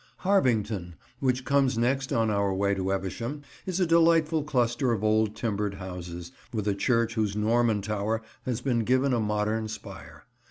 Harvington, 0.25 0.95
which 1.19 1.45
comes 1.45 1.77
next 1.77 2.11
on 2.11 2.31
our 2.31 2.51
way 2.55 2.73
to 2.73 2.91
Evesham, 2.91 3.43
is 3.67 3.79
a 3.79 3.85
delightful 3.85 4.43
cluster 4.43 4.91
of 4.93 5.03
old 5.03 5.35
timbered 5.35 5.75
houses, 5.75 6.31
with 6.51 6.67
a 6.67 6.73
church 6.73 7.13
whose 7.13 7.35
Norman 7.35 7.83
tower 7.83 8.23
has 8.47 8.61
been 8.61 8.79
given 8.79 9.13
a 9.13 9.19
modern 9.19 9.67
spire. 9.67 10.25